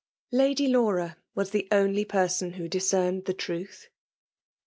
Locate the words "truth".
3.35-3.87